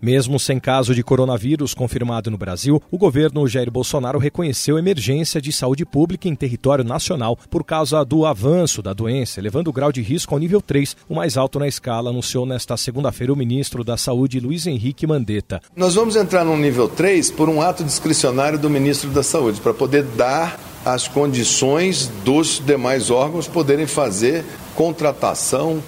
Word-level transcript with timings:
Mesmo 0.00 0.38
sem 0.38 0.60
caso 0.60 0.94
de 0.94 1.02
coronavírus 1.02 1.74
confirmado 1.74 2.30
no 2.30 2.38
Brasil, 2.38 2.80
o 2.90 2.96
governo 2.96 3.48
Jair 3.48 3.70
Bolsonaro 3.70 4.18
reconheceu 4.18 4.78
emergência 4.78 5.40
de 5.40 5.52
saúde 5.52 5.84
pública 5.84 6.28
em 6.28 6.36
território 6.36 6.84
nacional 6.84 7.36
por 7.50 7.64
causa 7.64 8.04
do 8.04 8.24
avanço 8.24 8.80
da 8.80 8.92
doença, 8.92 9.40
elevando 9.40 9.70
o 9.70 9.72
grau 9.72 9.90
de 9.90 10.00
risco 10.00 10.34
ao 10.34 10.38
nível 10.38 10.62
3, 10.62 10.96
o 11.08 11.16
mais 11.16 11.36
alto 11.36 11.58
na 11.58 11.66
escala, 11.66 12.10
anunciou 12.10 12.46
nesta 12.46 12.76
segunda-feira 12.76 13.32
o 13.32 13.36
ministro 13.36 13.82
da 13.82 13.96
Saúde, 13.96 14.38
Luiz 14.38 14.66
Henrique 14.68 15.06
Mandetta. 15.06 15.60
Nós 15.74 15.96
vamos 15.96 16.14
entrar 16.14 16.44
no 16.44 16.56
nível 16.56 16.88
3 16.88 17.32
por 17.32 17.48
um 17.48 17.60
ato 17.60 17.82
discricionário 17.82 18.58
do 18.58 18.70
ministro 18.70 19.10
da 19.10 19.24
Saúde, 19.24 19.60
para 19.60 19.74
poder 19.74 20.04
dar 20.04 20.60
as 20.84 21.08
condições 21.08 22.06
dos 22.24 22.62
demais 22.64 23.10
órgãos 23.10 23.48
poderem 23.48 23.86
fazer 23.86 24.44
contratação 24.76 25.82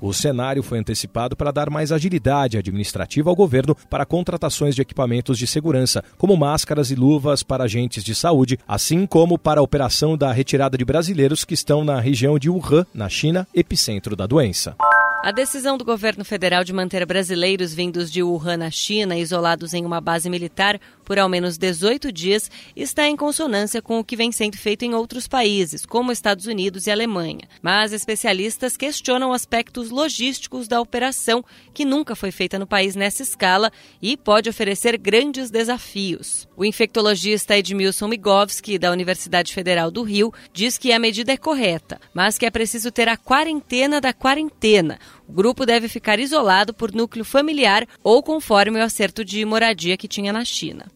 o 0.00 0.12
cenário 0.12 0.62
foi 0.62 0.78
antecipado 0.78 1.36
para 1.36 1.50
dar 1.50 1.70
mais 1.70 1.92
agilidade 1.92 2.58
administrativa 2.58 3.30
ao 3.30 3.36
governo 3.36 3.76
para 3.88 4.04
contratações 4.04 4.74
de 4.74 4.82
equipamentos 4.82 5.38
de 5.38 5.46
segurança, 5.46 6.02
como 6.16 6.36
máscaras 6.36 6.90
e 6.90 6.94
luvas 6.94 7.42
para 7.42 7.64
agentes 7.64 8.04
de 8.04 8.14
saúde, 8.14 8.58
assim 8.66 9.06
como 9.06 9.38
para 9.38 9.60
a 9.60 9.62
operação 9.62 10.16
da 10.16 10.32
retirada 10.32 10.76
de 10.76 10.84
brasileiros 10.84 11.44
que 11.44 11.54
estão 11.54 11.84
na 11.84 12.00
região 12.00 12.38
de 12.38 12.50
Wuhan, 12.50 12.86
na 12.92 13.08
China, 13.08 13.46
epicentro 13.54 14.16
da 14.16 14.26
doença. 14.26 14.76
A 15.24 15.32
decisão 15.32 15.78
do 15.78 15.86
governo 15.86 16.22
federal 16.22 16.62
de 16.62 16.72
manter 16.74 17.06
brasileiros 17.06 17.72
vindos 17.72 18.12
de 18.12 18.22
Wuhan, 18.22 18.58
na 18.58 18.70
China, 18.70 19.16
isolados 19.16 19.72
em 19.72 19.82
uma 19.82 19.98
base 19.98 20.28
militar 20.28 20.78
por 21.04 21.18
ao 21.18 21.28
menos 21.28 21.58
18 21.58 22.10
dias, 22.10 22.50
está 22.74 23.06
em 23.06 23.16
consonância 23.16 23.82
com 23.82 23.98
o 23.98 24.04
que 24.04 24.16
vem 24.16 24.32
sendo 24.32 24.56
feito 24.56 24.84
em 24.84 24.94
outros 24.94 25.28
países, 25.28 25.84
como 25.84 26.10
Estados 26.10 26.46
Unidos 26.46 26.86
e 26.86 26.90
Alemanha. 26.90 27.42
Mas 27.62 27.92
especialistas 27.92 28.76
questionam 28.76 29.32
aspectos 29.32 29.90
logísticos 29.90 30.66
da 30.66 30.80
operação, 30.80 31.44
que 31.72 31.84
nunca 31.84 32.16
foi 32.16 32.30
feita 32.30 32.58
no 32.58 32.66
país 32.66 32.96
nessa 32.96 33.22
escala 33.22 33.70
e 34.00 34.16
pode 34.16 34.48
oferecer 34.48 34.96
grandes 34.96 35.50
desafios. 35.50 36.48
O 36.56 36.64
infectologista 36.64 37.56
Edmilson 37.56 38.08
Migovski, 38.08 38.78
da 38.78 38.90
Universidade 38.90 39.52
Federal 39.52 39.90
do 39.90 40.02
Rio, 40.02 40.32
diz 40.52 40.78
que 40.78 40.92
a 40.92 40.98
medida 40.98 41.32
é 41.32 41.36
correta, 41.36 42.00
mas 42.12 42.38
que 42.38 42.46
é 42.46 42.50
preciso 42.50 42.90
ter 42.90 43.08
a 43.08 43.16
quarentena 43.16 44.00
da 44.00 44.12
quarentena 44.12 44.98
o 45.28 45.32
grupo 45.32 45.64
deve 45.64 45.88
ficar 45.88 46.18
isolado 46.18 46.74
por 46.74 46.92
núcleo 46.92 47.24
familiar 47.24 47.86
ou 48.02 48.22
conforme 48.22 48.80
o 48.80 48.84
acerto 48.84 49.24
de 49.24 49.44
moradia 49.44 49.96
que 49.96 50.08
tinha 50.08 50.32
na 50.32 50.44
China. 50.44 50.86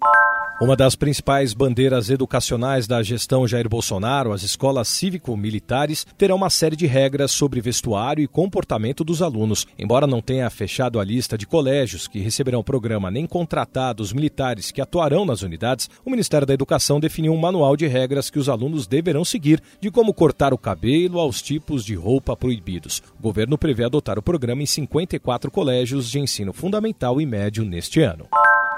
Uma 0.61 0.75
das 0.75 0.97
principais 0.97 1.55
bandeiras 1.55 2.11
educacionais 2.11 2.89
da 2.89 3.01
gestão 3.01 3.47
Jair 3.47 3.69
Bolsonaro, 3.69 4.33
as 4.33 4.43
escolas 4.43 4.89
cívico-militares, 4.89 6.05
terão 6.19 6.35
uma 6.35 6.51
série 6.51 6.75
de 6.75 6.85
regras 6.85 7.31
sobre 7.31 7.61
vestuário 7.61 8.25
e 8.25 8.27
comportamento 8.27 9.05
dos 9.05 9.23
alunos. 9.23 9.69
Embora 9.79 10.05
não 10.05 10.21
tenha 10.21 10.51
fechado 10.51 10.99
a 10.99 11.05
lista 11.05 11.39
de 11.39 11.47
colégios 11.47 12.09
que 12.09 12.19
receberão 12.19 12.59
o 12.59 12.65
programa 12.65 13.09
nem 13.09 13.25
contratado 13.25 14.03
os 14.03 14.13
militares 14.13 14.73
que 14.73 14.81
atuarão 14.81 15.25
nas 15.25 15.43
unidades, 15.43 15.89
o 16.05 16.11
Ministério 16.11 16.45
da 16.45 16.55
Educação 16.55 16.99
definiu 16.99 17.33
um 17.33 17.39
manual 17.39 17.77
de 17.77 17.87
regras 17.87 18.29
que 18.29 18.39
os 18.41 18.49
alunos 18.49 18.85
deverão 18.85 19.25
seguir, 19.25 19.63
de 19.81 19.93
como 19.93 20.13
cortar 20.13 20.53
o 20.53 20.59
cabelo 20.59 21.21
aos 21.21 21.41
tipos 21.41 21.85
de 21.85 21.95
roupa 21.95 22.37
proibidos. 22.37 23.01
O 23.17 23.23
governo 23.23 23.57
prevê 23.57 23.85
adotar 23.85 24.19
o 24.19 24.23
programa 24.23 24.61
em 24.61 24.67
54 24.67 25.53
colégios 25.53 26.11
de 26.11 26.19
ensino 26.19 26.53
fundamental 26.53 27.21
e 27.21 27.27
médio 27.27 27.65
neste 27.65 28.03
ano. 28.03 28.27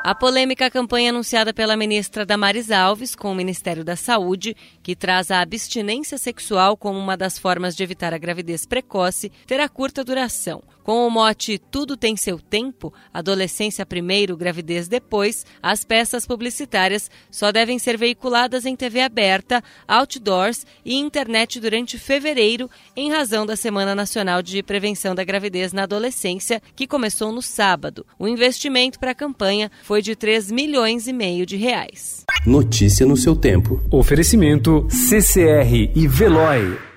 A 0.03 0.15
polêmica 0.15 0.71
campanha 0.71 1.11
anunciada 1.11 1.53
pela 1.53 1.77
ministra 1.77 2.25
Damares 2.25 2.71
Alves 2.71 3.15
com 3.15 3.31
o 3.31 3.35
Ministério 3.35 3.85
da 3.85 3.97
Saúde, 3.97 4.57
que 4.83 4.97
traz 4.97 5.31
a 5.31 5.43
abstinência 5.43 6.17
sexual 6.17 6.75
como 6.75 6.99
uma 6.99 7.19
das 7.19 7.39
formas 7.39 7.77
de 7.77 7.83
evitar 7.83 8.15
a 8.15 8.19
gravidez 8.19 8.65
precoce, 8.65 9.31
terá 9.47 9.69
curta 9.69 10.03
duração. 10.03 10.63
Com 10.83 11.07
o 11.07 11.11
mote 11.11 11.59
Tudo 11.71 11.97
tem 11.97 12.17
seu 12.17 12.39
tempo, 12.39 12.93
adolescência 13.13 13.85
primeiro, 13.85 14.37
gravidez 14.37 14.89
depois, 14.89 15.45
as 15.63 15.85
peças 15.85 16.27
publicitárias 16.27 17.11
só 17.31 17.53
devem 17.53 17.79
ser 17.79 17.99
veiculadas 17.99 18.65
em 18.65 18.75
TV 18.75 19.03
aberta, 19.03 19.63
outdoors 19.87 20.65
e 20.83 20.97
internet 20.97 21.61
durante 21.61 21.99
fevereiro, 21.99 22.71
em 22.97 23.11
razão 23.11 23.45
da 23.45 23.55
Semana 23.55 23.95
Nacional 23.95 24.41
de 24.41 24.63
Prevenção 24.63 25.15
da 25.15 25.23
Gravidez 25.23 25.73
na 25.75 25.83
Adolescência, 25.83 26.63
que 26.75 26.87
começou 26.87 27.31
no 27.31 27.43
sábado. 27.43 28.07
O 28.19 28.27
investimento 28.27 28.99
para 28.99 29.11
a 29.11 29.15
campanha 29.15 29.71
foi 29.83 29.90
de 29.99 30.15
3 30.15 30.51
milhões 30.53 31.09
e 31.09 31.13
meio 31.13 31.45
de 31.45 31.57
reais. 31.57 32.25
Notícia 32.47 33.05
no 33.05 33.17
seu 33.17 33.35
tempo. 33.35 33.83
Oferecimento 33.91 34.87
CCR 34.89 35.91
e 35.95 36.07
Veloy. 36.07 36.90